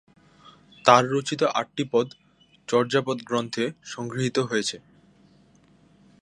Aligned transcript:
তাঁর 0.85 1.03
রচিত 1.11 1.41
আটটি 1.53 1.83
পদ 1.91 2.07
চর্যাপদ 2.67 3.17
গ্রন্থে 3.23 3.65
সংগৃহীত 3.83 4.37
হয়েছে। 4.39 4.77